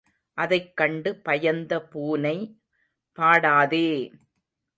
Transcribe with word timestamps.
அதைக்கண்டு 0.37 1.09
பயந்த 1.23 1.73
பூனை, 1.81 2.35
பாடாதே! 3.17 3.87